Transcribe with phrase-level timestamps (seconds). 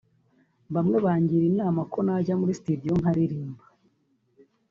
[0.73, 3.63] bamwe bangiraga inama ko najya muri studio nkaririmba